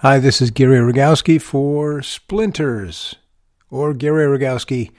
[0.00, 3.14] Hi, this is Gary Rogowski for Splinters,
[3.70, 4.90] or Gary Rogowski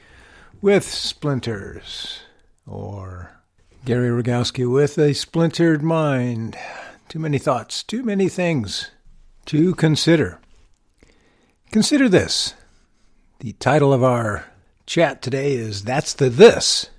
[0.60, 2.22] with Splinters,
[2.66, 3.30] or
[3.86, 6.58] Gary Rogowski with a splintered mind.
[7.10, 8.90] Too many thoughts, too many things
[9.46, 10.40] to consider.
[11.72, 12.56] Consider this.
[13.38, 14.46] The title of our
[14.88, 16.90] chat today is That's the This.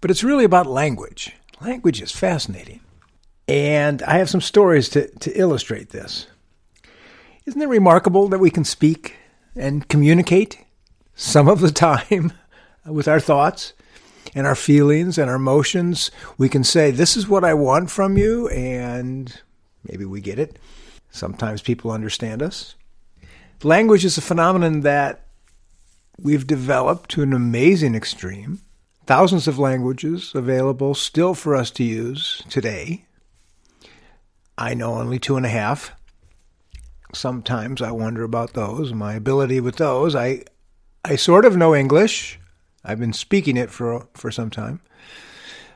[0.00, 1.36] But it's really about language.
[1.60, 2.80] Language is fascinating.
[3.46, 6.26] And I have some stories to, to illustrate this.
[7.46, 9.16] Isn't it remarkable that we can speak
[9.54, 10.64] and communicate
[11.14, 12.32] some of the time
[12.86, 13.74] with our thoughts
[14.34, 16.10] and our feelings and our emotions?
[16.38, 19.42] We can say, This is what I want from you, and
[19.86, 20.58] maybe we get it.
[21.10, 22.76] Sometimes people understand us.
[23.62, 25.26] Language is a phenomenon that
[26.18, 28.62] we've developed to an amazing extreme.
[29.04, 33.04] Thousands of languages available still for us to use today.
[34.56, 35.92] I know only two and a half
[37.14, 40.14] sometimes I wonder about those, my ability with those.
[40.14, 40.44] I
[41.04, 42.38] I sort of know English.
[42.84, 44.80] I've been speaking it for for some time.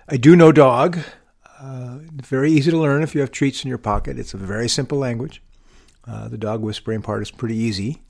[0.08, 0.98] I do know dog.
[1.60, 4.18] Uh, very easy to learn if you have treats in your pocket.
[4.18, 5.42] It's a very simple language.
[6.06, 8.02] Uh, the dog whispering part is pretty easy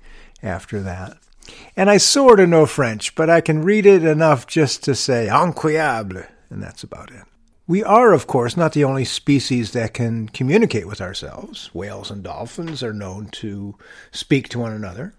[0.43, 1.17] after that.
[1.77, 5.29] And I sort of know French, but I can read it enough just to say
[5.29, 7.25] incroyable, and that's about it.
[7.69, 11.69] We are, of course, not the only species that can communicate with ourselves.
[11.75, 13.77] Whales and dolphins are known to
[14.11, 15.13] speak to one another.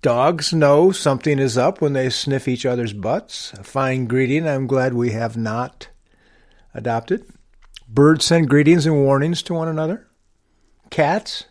[0.00, 3.52] Dogs know something is up when they sniff each other's butts.
[3.54, 5.88] A fine greeting I'm glad we have not
[6.72, 7.26] adopted.
[7.88, 10.06] Birds send greetings and warnings to one another.
[10.90, 11.42] Cats,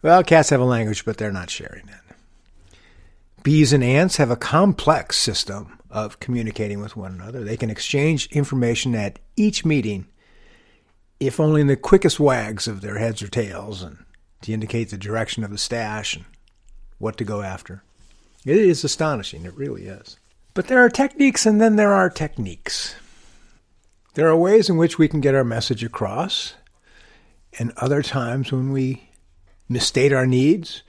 [0.00, 2.76] well, cats have a language, but they're not sharing it.
[3.42, 7.44] Bees and ants have a complex system of communicating with one another.
[7.44, 10.06] They can exchange information at each meeting,
[11.20, 14.04] if only in the quickest wags of their heads or tails, and
[14.42, 16.24] to indicate the direction of the stash and
[16.98, 17.84] what to go after.
[18.44, 20.18] It is astonishing, it really is.
[20.52, 22.96] But there are techniques and then there are techniques.
[24.14, 26.54] There are ways in which we can get our message across,
[27.58, 29.08] and other times when we
[29.68, 30.82] misstate our needs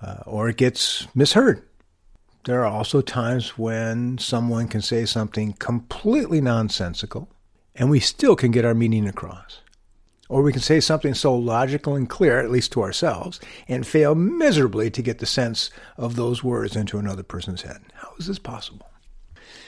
[0.00, 1.62] uh, or it gets misheard.
[2.46, 7.28] There are also times when someone can say something completely nonsensical
[7.74, 9.62] and we still can get our meaning across.
[10.28, 14.14] Or we can say something so logical and clear, at least to ourselves, and fail
[14.14, 17.82] miserably to get the sense of those words into another person's head.
[17.94, 18.88] How is this possible?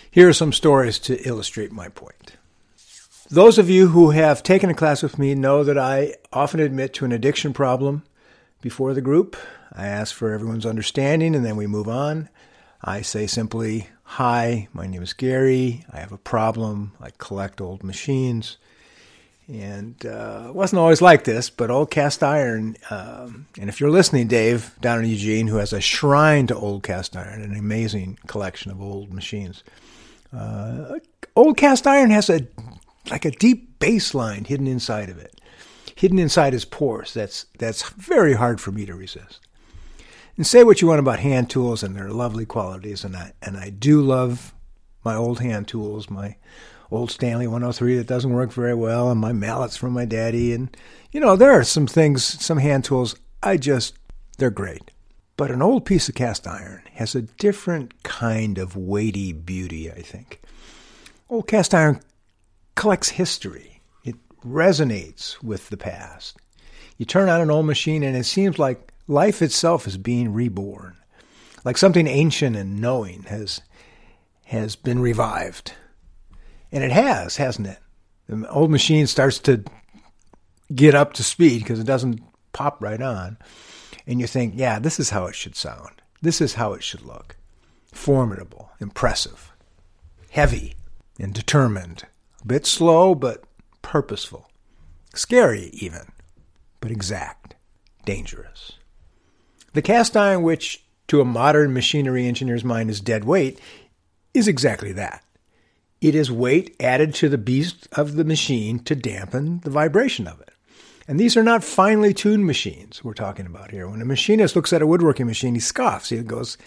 [0.09, 2.37] Here are some stories to illustrate my point.
[3.28, 6.95] Those of you who have taken a class with me know that I often admit
[6.95, 8.05] to an addiction problem
[8.60, 9.37] before the group.
[9.72, 12.28] I ask for everyone's understanding and then we move on.
[12.83, 15.84] I say simply, Hi, my name is Gary.
[15.93, 16.93] I have a problem.
[17.00, 18.56] I collect old machines.
[19.49, 22.77] And uh, it wasn't always like this, but old cast iron.
[22.91, 26.83] Um, and if you're listening, Dave, down in Eugene, who has a shrine to old
[26.83, 29.65] cast iron, an amazing collection of old machines.
[30.37, 30.99] Uh,
[31.34, 32.47] old cast iron has a
[33.10, 35.41] like a deep baseline hidden inside of it,
[35.95, 37.15] hidden inside his pores.
[37.15, 39.41] That's that's very hard for me to resist.
[40.38, 43.56] And say what you want about hand tools and their lovely qualities, and I and
[43.56, 44.54] I do love
[45.04, 46.37] my old hand tools, my
[46.93, 50.75] old Stanley 103 that doesn't work very well, and my mallets from my daddy, and
[51.10, 53.97] you know there are some things, some hand tools I just
[54.38, 54.93] they're great.
[55.37, 60.03] But an old piece of cast iron has a different kind of weighty beauty, I
[60.03, 60.41] think.
[61.28, 62.00] Old cast iron
[62.77, 63.81] collects history.
[64.04, 66.37] It resonates with the past.
[66.97, 70.96] You turn on an old machine and it seems like Life itself is being reborn,
[71.64, 73.62] like something ancient and knowing has
[74.44, 75.72] has been revived,
[76.70, 77.78] and it has, hasn't it?
[78.28, 79.64] The old machine starts to
[80.74, 82.20] get up to speed because it doesn't
[82.52, 83.38] pop right on,
[84.06, 86.02] and you think, yeah, this is how it should sound.
[86.20, 87.36] This is how it should look.
[87.92, 89.52] Formidable, impressive,
[90.30, 90.74] heavy,
[91.18, 92.04] and determined.
[92.42, 93.44] A bit slow, but
[93.80, 94.50] purposeful.
[95.14, 96.12] Scary, even,
[96.80, 97.54] but exact,
[98.04, 98.78] dangerous.
[99.72, 103.60] The cast iron, which to a modern machinery engineer's mind is dead weight,
[104.34, 105.24] is exactly that.
[106.00, 110.41] It is weight added to the beast of the machine to dampen the vibration of
[110.41, 110.50] it.
[111.09, 113.88] And these are not finely tuned machines we're talking about here.
[113.88, 116.10] When a machinist looks at a woodworking machine, he scoffs.
[116.10, 116.59] He goes,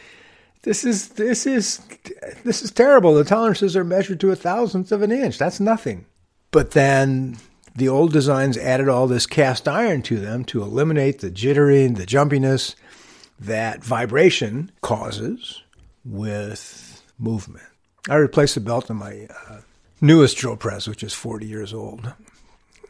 [0.64, 1.80] "This is this is
[2.44, 3.14] this is terrible.
[3.14, 5.38] The tolerances are measured to a thousandth of an inch.
[5.38, 6.06] That's nothing."
[6.50, 7.38] But then
[7.76, 12.06] the old designs added all this cast iron to them to eliminate the jittering, the
[12.06, 12.76] jumpiness,
[13.40, 15.64] that vibration causes
[16.06, 17.66] with movement.
[18.10, 19.62] I replaced the belt on my uh,
[20.00, 22.14] newest drill press, which is 40 years old.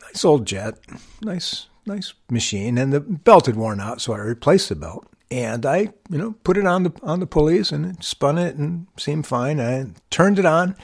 [0.04, 0.78] Nice old jet,
[1.22, 5.08] nice nice machine, and the belt had worn out, so I replaced the belt.
[5.30, 8.88] And I, you know, put it on the on the pulleys and spun it and
[8.98, 9.62] seemed fine.
[9.62, 10.76] I turned it on,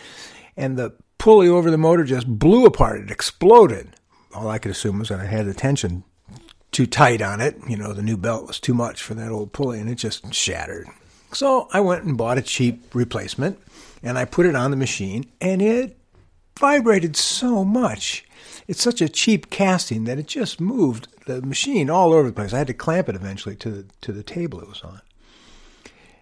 [0.55, 3.02] and the pulley over the motor just blew apart.
[3.02, 3.90] It exploded.
[4.34, 6.04] All I could assume was that I had the tension
[6.72, 7.58] too tight on it.
[7.68, 10.34] You know, the new belt was too much for that old pulley, and it just
[10.34, 10.88] shattered.
[11.34, 13.60] So I went and bought a cheap replacement,
[14.04, 15.98] and I put it on the machine, and it
[16.60, 18.25] vibrated so much.
[18.68, 22.54] It's such a cheap casting that it just moved the machine all over the place.
[22.54, 25.02] I had to clamp it eventually to the to the table it was on.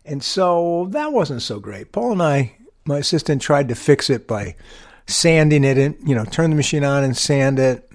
[0.04, 1.92] And so that wasn't so great.
[1.92, 4.56] Paul and I, my assistant, tried to fix it by
[5.08, 7.92] sanding it and you know, turn the machine on and sand it,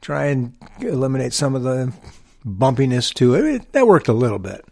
[0.00, 1.92] try and eliminate some of the
[2.46, 3.44] bumpiness to it.
[3.44, 4.64] it that worked a little bit.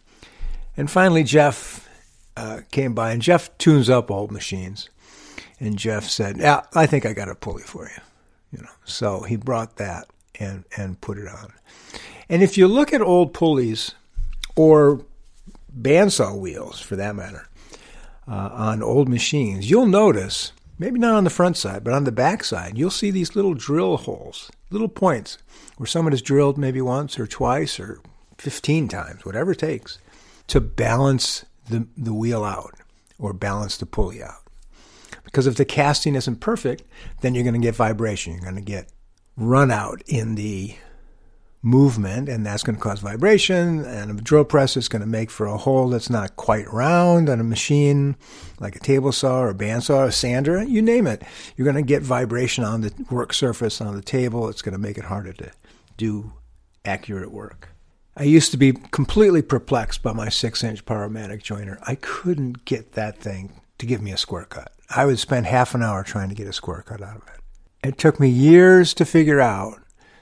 [0.77, 1.89] And finally, Jeff
[2.37, 4.89] uh, came by, and Jeff tunes up old machines.
[5.59, 8.03] And Jeff said, "Yeah, I think I got a pulley for you."
[8.53, 10.07] You know, so he brought that
[10.39, 11.53] and and put it on.
[12.31, 13.95] And if you look at old pulleys
[14.57, 15.05] or
[15.79, 17.47] bandsaw wheels, for that matter,
[18.31, 22.13] uh, on old machines, you'll notice maybe not on the front side, but on the
[22.13, 25.37] back side, you'll see these little drill holes, little points
[25.77, 28.01] where someone has drilled maybe once or twice or
[28.39, 29.99] 15 times, whatever it takes,
[30.47, 32.75] to balance the, the wheel out
[33.19, 34.47] or balance the pulley out.
[35.25, 36.83] Because if the casting isn't perfect,
[37.21, 38.33] then you're going to get vibration.
[38.33, 38.91] You're going to get
[39.37, 40.77] run out in the
[41.63, 43.85] movement, and that's going to cause vibration.
[43.85, 47.29] And a drill press is going to make for a hole that's not quite round
[47.29, 48.17] on a machine
[48.59, 51.23] like a table saw or a bandsaw or a sander, you name it.
[51.57, 54.49] You're going to get vibration on the work surface on the table.
[54.49, 55.51] It's going to make it harder to
[55.97, 56.33] do
[56.85, 57.69] accurate work.
[58.17, 61.79] I used to be completely perplexed by my six inch Powermatic joiner.
[61.87, 64.73] I couldn't get that thing to give me a square cut.
[64.95, 67.89] I would spend half an hour trying to get a square cut out of it.
[67.89, 69.81] It took me years to figure out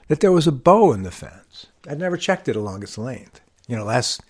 [0.09, 1.67] that there was a bow in the fence.
[1.87, 3.39] I'd never checked it along its length.
[3.67, 4.21] You know, last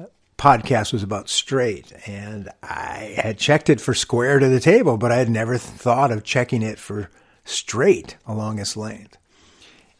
[0.00, 0.04] uh,
[0.38, 5.12] podcast was about straight, and I had checked it for square to the table, but
[5.12, 7.10] I had never thought of checking it for
[7.44, 9.18] straight along its length.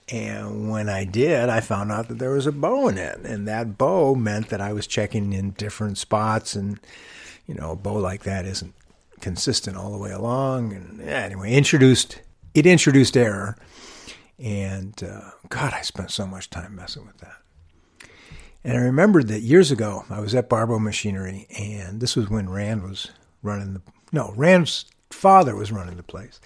[0.09, 3.19] And when I did, I found out that there was a bow in it.
[3.25, 6.55] And that bow meant that I was checking in different spots.
[6.55, 6.79] And,
[7.47, 8.75] you know, a bow like that isn't
[9.21, 10.73] consistent all the way along.
[10.73, 12.21] And anyway, introduced
[12.55, 13.57] it introduced error.
[14.43, 18.09] And uh, God, I spent so much time messing with that.
[18.65, 22.49] And I remembered that years ago, I was at Barbo Machinery, and this was when
[22.49, 23.11] Rand was
[23.43, 23.83] running the.
[24.13, 26.41] No, Rand's father was running the place.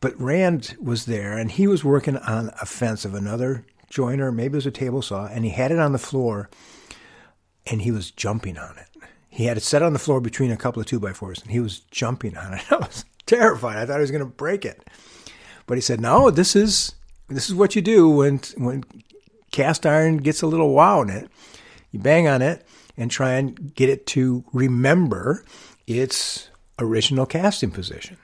[0.00, 4.54] But Rand was there, and he was working on a fence of another joiner, maybe
[4.54, 6.50] it was a table saw, and he had it on the floor,
[7.66, 8.88] and he was jumping on it.
[9.28, 11.50] He had it set on the floor between a couple of two by fours, and
[11.50, 12.64] he was jumping on it.
[12.70, 13.76] I was terrified.
[13.76, 14.82] I thought he was going to break it.
[15.66, 16.94] But he said, "No, this is
[17.28, 18.84] this is what you do when when
[19.50, 21.28] cast iron gets a little wow in it.
[21.90, 22.66] You bang on it
[22.96, 25.44] and try and get it to remember
[25.86, 28.16] its original casting position."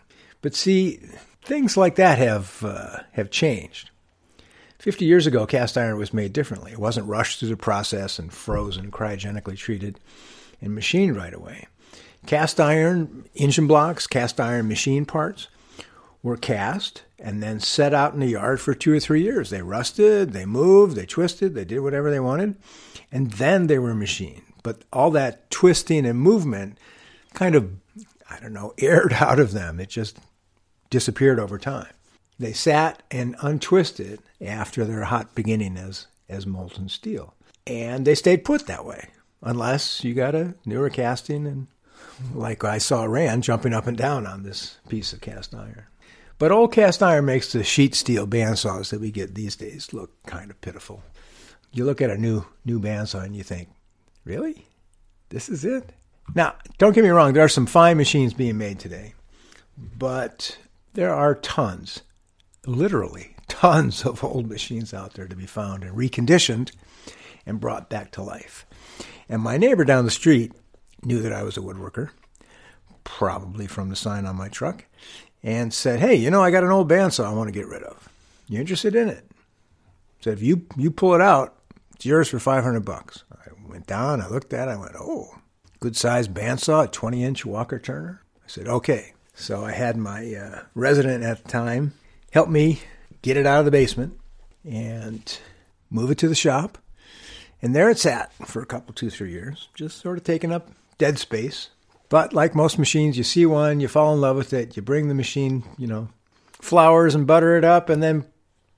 [0.43, 1.01] But see,
[1.43, 3.91] things like that have uh, have changed.
[4.79, 6.73] Fifty years ago, cast iron was made differently.
[6.73, 10.01] It wasn't rushed through the process and frozen, cryogenically treated,
[10.61, 11.67] and machined right away.
[12.27, 15.49] Cast iron engine blocks, cast iron machine parts
[16.23, 19.51] were cast and then set out in the yard for two or three years.
[19.51, 22.57] They rusted, they moved, they twisted, they did whatever they wanted,
[23.11, 24.43] and then they were machined.
[24.63, 26.79] But all that twisting and movement
[27.35, 27.71] kind of,
[28.29, 29.81] I don't know, aired out of them.
[29.81, 30.19] It just
[30.91, 31.93] disappeared over time.
[32.39, 37.35] They sat and untwisted after their hot beginning as, as molten steel.
[37.67, 39.11] And they stayed put that way,
[39.43, 41.67] unless you got a newer casting and
[42.35, 45.85] like I saw Rand jumping up and down on this piece of cast iron.
[46.41, 50.11] But old cast iron makes the sheet steel bandsaws that we get these days look
[50.25, 51.03] kind of pitiful.
[51.71, 53.69] You look at a new new bandsaw and you think,
[54.25, 54.65] really?
[55.29, 55.93] This is it?
[56.35, 59.13] Now, don't get me wrong, there are some fine machines being made today,
[59.77, 60.57] but
[60.95, 62.01] there are tons,
[62.65, 66.73] literally tons of old machines out there to be found and reconditioned
[67.45, 68.65] and brought back to life.
[69.29, 70.53] And my neighbor down the street
[71.05, 72.11] knew that I was a woodworker,
[73.05, 74.87] probably from the sign on my truck,
[75.43, 77.83] and said, Hey, you know, I got an old bandsaw I want to get rid
[77.83, 78.09] of.
[78.49, 79.25] You interested in it?
[80.21, 81.57] Said, if you, you pull it out,
[81.95, 83.25] it's yours for 500 bucks.
[83.33, 85.37] I went down, I looked at it, I went, Oh,
[85.79, 88.23] good sized bandsaw, a 20 inch Walker Turner.
[88.45, 89.15] I said, Okay.
[89.35, 91.95] So I had my uh, resident at the time
[92.33, 92.81] help me
[93.23, 94.19] get it out of the basement
[94.65, 95.39] and
[95.89, 96.79] move it to the shop.
[97.63, 100.71] And there it sat for a couple, two, three years, just sort of taking up
[100.99, 101.71] dead space.
[102.11, 105.09] But like most machines, you see one, you fall in love with it, you bring
[105.09, 106.09] the machine, you know,
[106.61, 108.27] flowers and butter it up, and then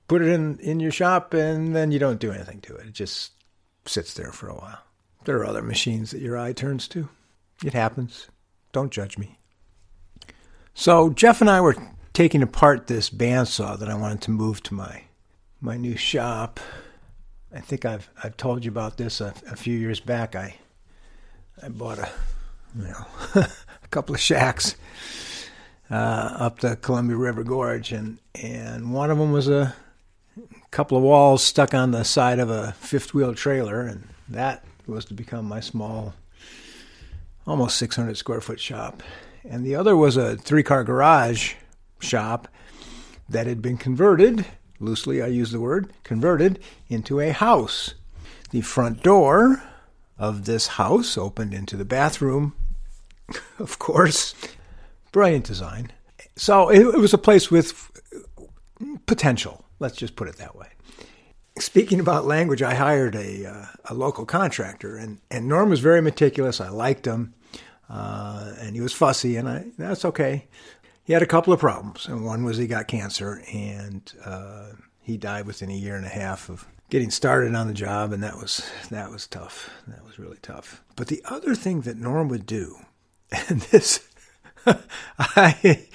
[0.07, 2.87] put it in, in your shop and then you don't do anything to it.
[2.87, 3.31] It just
[3.85, 4.79] sits there for a while.
[5.25, 7.09] There are other machines that your eye turns to.
[7.65, 8.27] It happens.
[8.71, 9.39] Don't judge me.
[10.73, 11.75] So Jeff and I were
[12.13, 15.03] taking apart this bandsaw that I wanted to move to my
[15.61, 16.59] my new shop.
[17.55, 20.35] I think I've I've told you about this a, a few years back.
[20.35, 20.55] I
[21.61, 22.09] I bought a
[22.75, 24.75] you know a couple of shacks
[25.89, 29.75] uh, up the Columbia River Gorge, and and one of them was a
[30.71, 35.05] couple of walls stuck on the side of a fifth wheel trailer, and that was
[35.05, 36.13] to become my small,
[37.45, 39.03] almost 600 square foot shop.
[39.47, 41.53] And the other was a three car garage
[41.99, 42.47] shop
[43.29, 44.45] that had been converted,
[44.79, 47.93] loosely I use the word, converted into a house.
[48.51, 49.63] The front door
[50.17, 52.55] of this house opened into the bathroom,
[53.59, 54.35] of course.
[55.11, 55.91] Brilliant design.
[56.35, 57.91] So it, it was a place with
[59.05, 59.65] potential.
[59.79, 60.67] Let's just put it that way.
[61.59, 66.01] Speaking about language, I hired a, uh, a local contractor, and, and Norm was very
[66.01, 66.59] meticulous.
[66.59, 67.35] I liked him,
[67.89, 70.47] uh, and he was fussy, and I that's okay.
[71.03, 74.69] He had a couple of problems, and one was he got cancer, and uh,
[75.01, 78.23] he died within a year and a half of getting started on the job, and
[78.23, 79.69] that was that was tough.
[79.87, 80.83] That was really tough.
[80.95, 82.77] But the other thing that Norm would do,
[83.49, 84.07] and this,
[85.19, 85.87] I,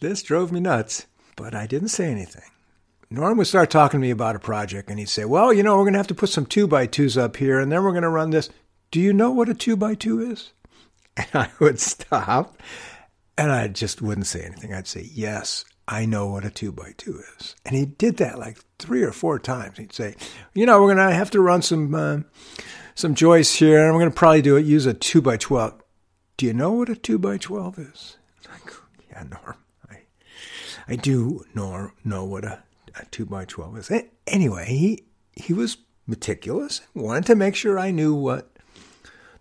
[0.00, 2.42] this drove me nuts, but I didn't say anything.
[3.08, 5.76] Norm would start talking to me about a project, and he'd say, "Well, you know,
[5.76, 7.92] we're going to have to put some two by twos up here, and then we're
[7.92, 8.50] going to run this.
[8.90, 10.52] Do you know what a two by two is?"
[11.18, 12.60] And I would stop,
[13.38, 14.74] and I just wouldn't say anything.
[14.74, 18.38] I'd say, "Yes, I know what a two by two is." And he did that
[18.38, 19.78] like three or four times.
[19.78, 20.16] He'd say,
[20.52, 22.18] "You know, we're going to have to run some uh,
[22.96, 25.80] some joists here, and we're going to probably do it use a two by twelve.
[26.36, 28.18] Do you know what a two by twelve is?"
[28.50, 28.72] Like,
[29.10, 29.56] yeah, Norm,
[29.90, 30.00] I
[30.86, 32.62] I do know know what a
[32.94, 33.90] a two by twelve is.
[34.26, 36.82] Anyway, he he was meticulous.
[36.94, 38.50] Wanted to make sure I knew what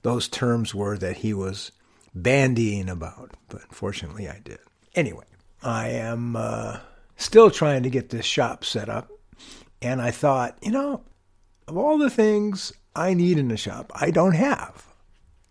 [0.01, 1.71] those terms were that he was
[2.15, 3.31] bandying about.
[3.49, 4.59] But fortunately, I did.
[4.93, 5.25] Anyway,
[5.61, 6.79] I am uh,
[7.17, 9.11] still trying to get this shop set up,
[9.81, 11.03] and I thought, you know,
[11.67, 14.85] of all the things I need in a shop, I don't have.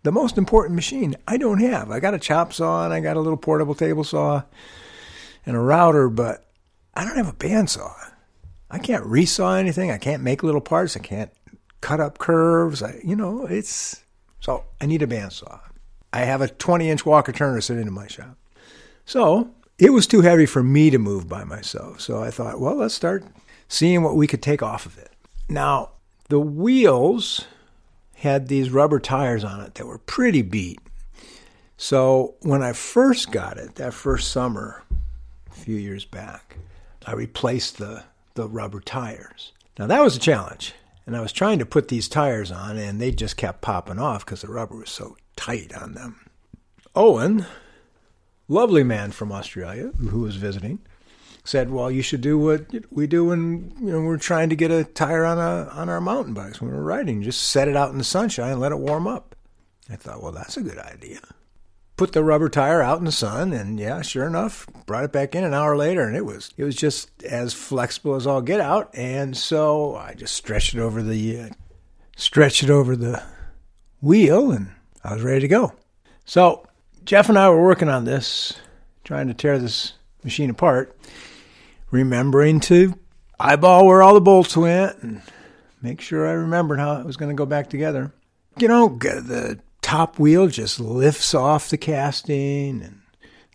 [0.05, 1.91] The most important machine I don't have.
[1.91, 4.43] I got a chop saw and I got a little portable table saw
[5.47, 6.47] and a router, but
[6.95, 7.93] I don't have a bandsaw.
[8.71, 9.91] I can't resaw anything.
[9.91, 10.95] I can't make little parts.
[10.95, 11.31] I can't
[11.81, 12.83] cut up curves.
[12.83, 14.03] I, you know, it's
[14.41, 15.59] so I need a bandsaw.
[16.13, 18.37] I have a 20 inch Walker Turner sitting in my shop.
[19.07, 22.03] So it was too heavy for me to move by myself.
[22.03, 23.25] So I thought, well, let's start
[23.69, 25.13] seeing what we could take off of it.
[25.49, 25.93] Now,
[26.29, 27.47] the wheels
[28.25, 30.81] had these rubber tires on it that were pretty beat.
[31.77, 34.83] So when I first got it, that first summer,
[35.51, 36.57] a few years back,
[37.07, 38.05] I replaced the,
[38.35, 39.53] the rubber tires.
[39.79, 40.75] Now that was a challenge.
[41.07, 44.25] And I was trying to put these tires on, and they just kept popping off
[44.25, 46.31] because the rubber was so tight on them.
[46.97, 47.45] Owen,
[48.49, 50.79] lovely man from Australia who was visiting,
[51.45, 54.71] said, "Well, you should do what we do when you know we're trying to get
[54.71, 57.23] a tire on a on our mountain bikes when we're riding.
[57.23, 59.37] Just set it out in the sunshine and let it warm up."
[59.91, 61.21] I thought, "Well, that's a good idea."
[61.97, 65.35] put the rubber tire out in the sun and yeah sure enough brought it back
[65.35, 68.61] in an hour later and it was it was just as flexible as all get
[68.61, 71.49] out and so i just stretched it over the uh,
[72.17, 73.23] stretched it over the
[74.01, 74.73] wheel and
[75.05, 75.73] i was ready to go
[76.25, 76.67] so
[77.05, 78.55] jeff and i were working on this
[79.05, 79.93] trying to tear this
[80.25, 80.97] machine apart
[81.95, 82.95] remembering to
[83.39, 85.23] eyeball where all the bolts went and
[85.81, 88.13] make sure i remembered how it was going to go back together
[88.59, 93.03] you know the top wheel just lifts off the casting and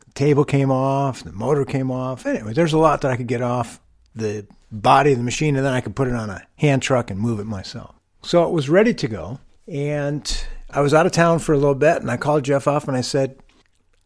[0.05, 2.25] the table came off, the motor came off.
[2.25, 3.81] Anyway, there's a lot that I could get off
[4.15, 7.09] the body of the machine and then I could put it on a hand truck
[7.09, 7.95] and move it myself.
[8.21, 9.39] So it was ready to go.
[9.67, 12.87] And I was out of town for a little bit and I called Jeff off
[12.87, 13.39] and I said,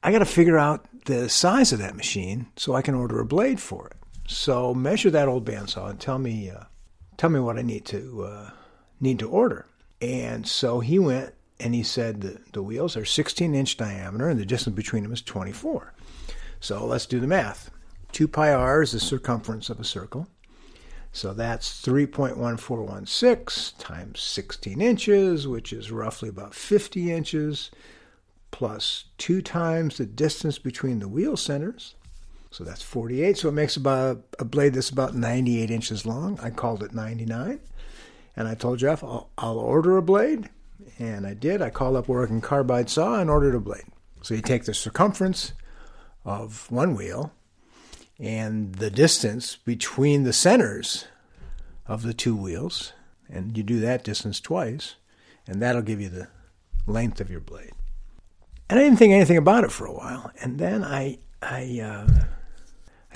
[0.01, 3.25] I got to figure out the size of that machine so I can order a
[3.25, 3.97] blade for it.
[4.27, 6.63] So measure that old bandsaw and tell me, uh,
[7.17, 8.49] tell me what I need to uh,
[8.99, 9.65] need to order.
[10.01, 14.39] And so he went and he said the, the wheels are 16 inch diameter and
[14.39, 15.93] the distance between them is 24.
[16.59, 17.69] So let's do the math.
[18.13, 20.27] 2 pi r is the circumference of a circle.
[21.11, 27.69] So that's 3.1416 times 16 inches, which is roughly about 50 inches,
[28.49, 31.93] plus 2 times the distance between the wheel centers.
[32.53, 33.35] So that's 48.
[33.35, 36.39] So it makes about a blade that's about 98 inches long.
[36.39, 37.59] I called it 99.
[38.35, 40.49] And I told Jeff, I'll, I'll order a blade
[40.99, 41.63] and I did.
[41.63, 43.85] I called up Oregon Carbide Saw and ordered a blade.
[44.21, 45.53] So you take the circumference
[46.25, 47.31] of one wheel
[48.19, 51.07] and the distance between the centers
[51.87, 52.93] of the two wheels.
[53.27, 54.95] And you do that distance twice,
[55.47, 56.27] and that'll give you the
[56.85, 57.71] length of your blade.
[58.69, 60.31] And I didn't think anything about it for a while.
[60.39, 62.25] And then I, I, uh,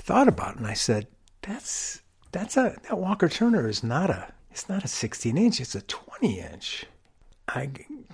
[0.08, 1.06] thought about it, and I said,
[1.42, 2.00] "That's
[2.32, 5.82] that's a that Walker Turner is not a it's not a 16 inch, it's a
[5.82, 6.86] 20 inch."
[7.46, 7.70] I,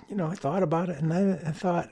[0.09, 1.89] you know, I thought about it, and I, I thought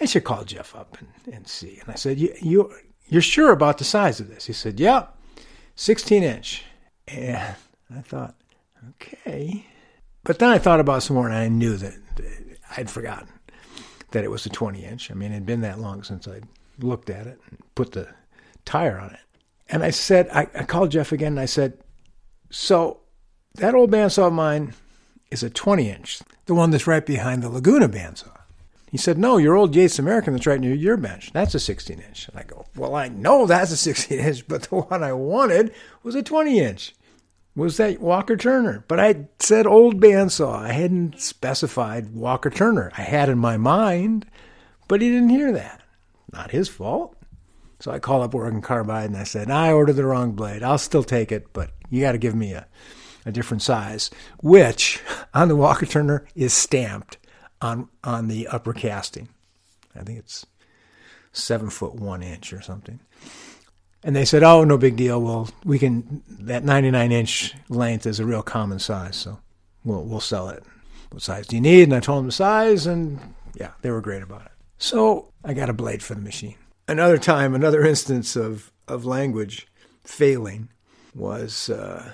[0.00, 1.78] I should call Jeff up and, and see.
[1.78, 2.72] And I said, "You you
[3.06, 5.08] you're sure about the size of this?" He said, "Yeah,
[5.76, 6.64] 16 inch."
[7.06, 7.54] And
[7.94, 8.34] I thought,
[8.90, 9.66] okay.
[10.22, 11.94] But then I thought about some more, and I knew that
[12.78, 13.28] I'd forgotten
[14.12, 15.10] that it was a 20 inch.
[15.10, 16.48] I mean, it had been that long since I'd
[16.78, 18.08] looked at it and put the
[18.64, 19.20] tire on it.
[19.68, 21.78] And I said, I, I called Jeff again and I said,
[22.50, 23.00] So
[23.54, 24.74] that old bandsaw of mine
[25.30, 28.30] is a 20 inch, the one that's right behind the Laguna bandsaw.
[28.90, 31.32] He said, No, your old Yates American that's right near your bench.
[31.32, 32.28] That's a 16 inch.
[32.28, 35.74] And I go, Well, I know that's a 16 inch, but the one I wanted
[36.02, 36.94] was a 20 inch.
[37.56, 38.84] Was that Walker Turner?
[38.88, 40.62] But I said old bandsaw.
[40.62, 42.90] I hadn't specified Walker Turner.
[42.96, 44.26] I had in my mind,
[44.88, 45.82] but he didn't hear that.
[46.32, 47.16] Not his fault.
[47.80, 50.62] So I called up Oregon Carbide and I said, I ordered the wrong blade.
[50.62, 52.66] I'll still take it, but you got to give me a,
[53.26, 54.10] a different size,
[54.42, 55.02] which
[55.34, 57.18] on the Walker Turner is stamped
[57.60, 59.28] on on the upper casting.
[59.96, 60.46] I think it's
[61.32, 63.00] seven foot one inch or something.
[64.02, 65.20] And they said, "Oh, no big deal.
[65.20, 66.22] Well, we can.
[66.28, 69.38] That 99 inch length is a real common size, so
[69.84, 70.62] we'll we'll sell it.
[71.10, 73.18] What size do you need?" And I told them the size, and
[73.54, 74.52] yeah, they were great about it.
[74.78, 76.56] So I got a blade for the machine.
[76.86, 79.66] Another time, another instance of of language
[80.02, 80.68] failing
[81.14, 82.12] was uh,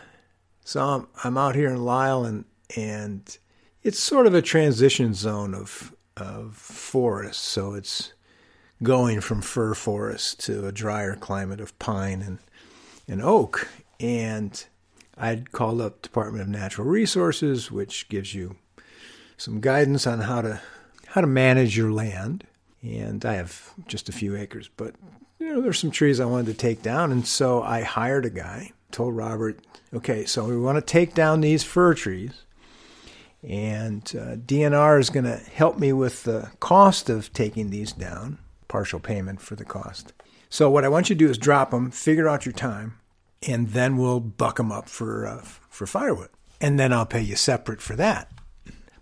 [0.64, 2.44] so I'm, I'm out here in Lyle, and
[2.76, 3.36] and
[3.82, 8.12] it's sort of a transition zone of of forest, so it's
[8.82, 12.38] going from fir forest to a drier climate of pine and,
[13.08, 13.68] and oak.
[13.98, 14.64] And
[15.16, 18.56] I'd called up Department of Natural Resources, which gives you
[19.36, 20.60] some guidance on how to
[21.08, 22.44] how to manage your land.
[22.82, 24.94] And I have just a few acres, but
[25.38, 28.30] you know, there's some trees I wanted to take down, and so I hired a
[28.30, 28.72] guy.
[28.90, 29.60] Told Robert,
[29.94, 32.42] okay, so we want to take down these fir trees,
[33.42, 38.38] and uh, DNR is going to help me with the cost of taking these down
[38.68, 40.12] partial payment for the cost.
[40.48, 42.98] So what I want you to do is drop them, figure out your time,
[43.46, 47.36] and then we'll buck them up for uh, for firewood, and then I'll pay you
[47.36, 48.30] separate for that.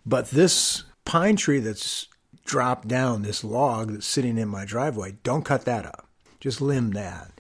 [0.04, 2.08] But this pine tree that's
[2.48, 6.08] dropped down, this log that's sitting in my driveway, don't cut that up.
[6.40, 7.32] Just limb that,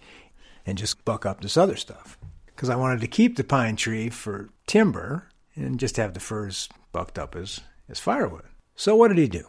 [0.64, 2.16] and just buck up this other stuff.
[2.46, 6.68] Because I wanted to keep the pine tree for timber and just have the firs
[6.92, 8.44] bucked up as as firewood.
[8.76, 9.44] So what did he do?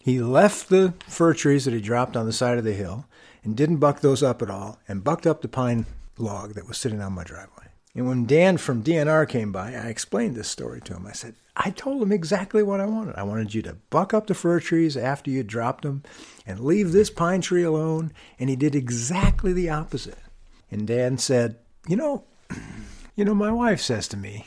[0.00, 3.06] He left the fir trees that he dropped on the side of the hill
[3.44, 5.86] and didn't buck those up at all and bucked up the pine
[6.18, 7.66] log that was sitting on my driveway.
[7.94, 11.06] And when Dan from DNR came by, I explained this story to him.
[11.06, 13.16] I said, I told him exactly what I wanted.
[13.16, 16.02] I wanted you to buck up the fir trees after you dropped them
[16.46, 18.12] and leave this pine tree alone.
[18.38, 20.18] And he did exactly the opposite.
[20.70, 22.24] And Dan said, You know,
[23.14, 24.46] you know, my wife says to me,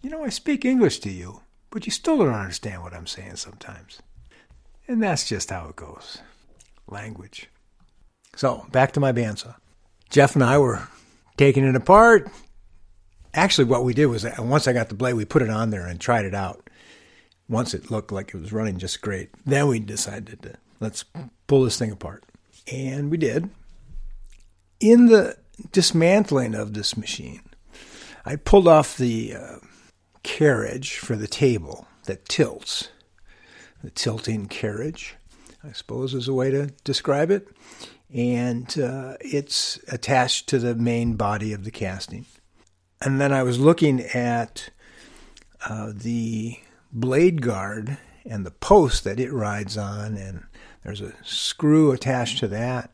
[0.00, 3.36] You know, I speak English to you, but you still don't understand what I'm saying
[3.36, 4.00] sometimes.
[4.88, 6.22] And that's just how it goes.
[6.88, 7.50] Language.
[8.34, 9.56] So, back to my bandsaw.
[10.08, 10.88] Jeff and I were
[11.36, 12.30] taking it apart.
[13.34, 15.70] Actually, what we did was uh, once I got the blade, we put it on
[15.70, 16.70] there and tried it out.
[17.48, 21.04] Once it looked like it was running just great, then we decided to let's
[21.46, 22.24] pull this thing apart.
[22.72, 23.50] And we did.
[24.80, 25.36] In the
[25.72, 27.42] dismantling of this machine,
[28.24, 29.56] I pulled off the uh,
[30.22, 32.88] carriage for the table that tilts
[33.82, 35.16] the tilting carriage,
[35.62, 37.48] I suppose is a way to describe it.
[38.12, 42.24] And uh, it's attached to the main body of the casting.
[43.04, 44.70] And then I was looking at
[45.68, 46.58] uh, the
[46.90, 50.44] blade guard and the post that it rides on, and
[50.82, 52.90] there's a screw attached to that.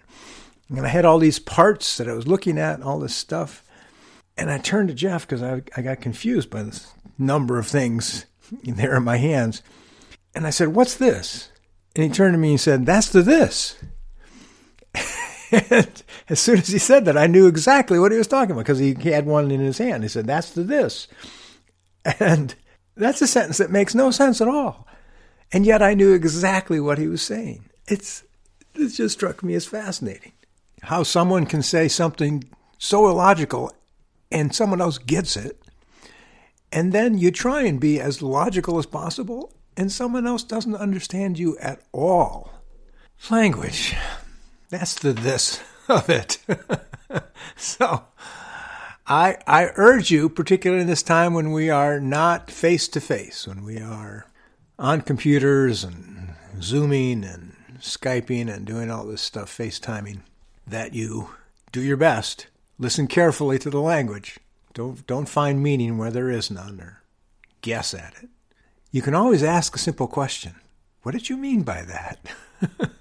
[0.68, 3.64] And I had all these parts that I was looking at, all this stuff.
[4.36, 6.80] And I turned to Jeff because I, I got confused by the
[7.16, 8.26] number of things
[8.64, 9.62] there in my hands.
[10.34, 11.50] And I said, What's this?
[11.94, 13.76] And he turned to me and said, That's the this.
[15.52, 18.60] and as soon as he said that, I knew exactly what he was talking about
[18.60, 20.04] because he had one in his hand.
[20.04, 21.08] He said, That's the this.
[22.18, 22.54] And
[22.96, 24.86] that's a sentence that makes no sense at all.
[25.52, 27.68] And yet I knew exactly what he was saying.
[27.86, 28.24] It's
[28.74, 30.32] it just struck me as fascinating.
[30.82, 32.44] How someone can say something
[32.78, 33.70] so illogical
[34.32, 35.60] and someone else gets it.
[36.72, 41.38] And then you try and be as logical as possible and someone else doesn't understand
[41.38, 42.50] you at all.
[43.28, 43.94] Language.
[44.70, 46.38] That's the this of it.
[47.56, 48.04] so
[49.06, 53.46] I, I urge you, particularly in this time when we are not face to face,
[53.46, 54.26] when we are
[54.78, 60.20] on computers and Zooming and Skyping and doing all this stuff, FaceTiming,
[60.66, 61.30] that you
[61.72, 62.46] do your best.
[62.78, 64.38] Listen carefully to the language.
[64.74, 67.02] Don't, don't find meaning where there is none or
[67.62, 68.28] guess at it.
[68.92, 70.54] You can always ask a simple question
[71.02, 72.18] What did you mean by that?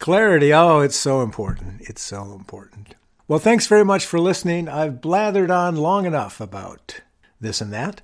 [0.00, 1.82] Clarity, oh, it's so important.
[1.82, 2.94] It's so important.
[3.28, 4.66] Well, thanks very much for listening.
[4.66, 7.02] I've blathered on long enough about
[7.38, 8.00] this and that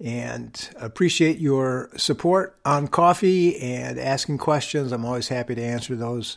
[0.00, 4.90] and appreciate your support on Ko-fi and asking questions.
[4.90, 6.36] I'm always happy to answer those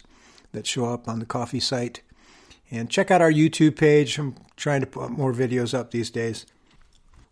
[0.52, 2.02] that show up on the Ko-fi site.
[2.70, 4.20] And check out our YouTube page.
[4.20, 6.46] I'm trying to put more videos up these days.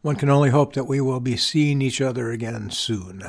[0.01, 3.23] One can only hope that we will be seeing each other again soon,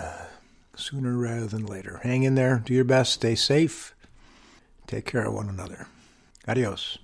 [0.74, 2.00] sooner rather than later.
[2.02, 3.94] Hang in there, do your best, stay safe,
[4.92, 5.86] take care of one another.
[6.46, 6.98] Adios.